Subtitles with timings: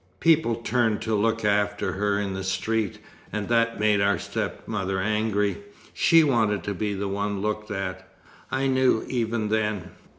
[0.19, 2.97] People turned to look after her in the street,
[3.31, 5.57] and that made our stepmother angry.
[5.93, 8.11] She wanted to be the one looked at.
[8.51, 9.91] I knew, even then!